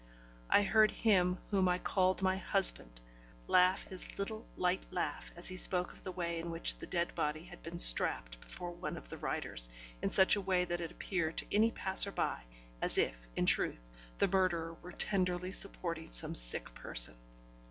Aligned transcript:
I 0.49 0.63
heard 0.63 0.89
him 0.89 1.37
whom 1.51 1.69
I 1.69 1.77
called 1.77 2.23
my 2.23 2.35
husband, 2.35 2.99
laugh 3.45 3.83
his 3.83 4.17
little 4.17 4.47
light 4.57 4.83
laugh 4.89 5.31
as 5.35 5.47
he 5.49 5.55
spoke 5.57 5.93
of 5.93 6.01
the 6.01 6.11
way 6.11 6.39
in 6.39 6.49
which 6.49 6.75
the 6.77 6.87
dead 6.87 7.13
body 7.13 7.43
had 7.43 7.61
been 7.61 7.77
strapped 7.77 8.41
before 8.41 8.71
one 8.71 8.97
of 8.97 9.09
the 9.09 9.19
riders, 9.19 9.69
in 10.01 10.09
such 10.09 10.35
a 10.35 10.41
way 10.41 10.65
that 10.65 10.81
it 10.81 10.91
appeared 10.91 11.37
to 11.37 11.45
any 11.55 11.69
passer 11.69 12.11
by 12.11 12.41
as 12.81 12.97
if, 12.97 13.27
in 13.35 13.45
truth, 13.45 13.91
the 14.17 14.27
murderer 14.27 14.73
were 14.81 14.91
tenderly 14.91 15.51
supporting 15.51 16.11
some 16.11 16.33
sick 16.33 16.73
person. 16.73 17.13